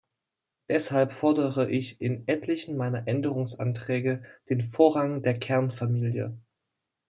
Deshalb 0.67 1.13
fordere 1.13 1.69
ich 1.69 2.01
in 2.01 2.27
etlichen 2.27 2.75
meiner 2.75 3.07
Änderungsanträge 3.07 4.23
den 4.49 4.63
Vorrang 4.63 5.21
der 5.21 5.37
Kernfamilie. 5.37 6.39